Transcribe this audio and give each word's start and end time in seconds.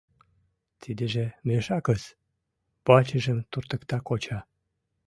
—Тидыже 0.81 1.25
мешакыс...— 1.47 2.01
вачыжым 2.87 3.39
туртыкта 3.51 3.97
коча. 4.07 4.39